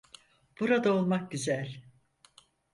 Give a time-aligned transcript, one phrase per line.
[0.59, 1.83] Burada olmak güzel.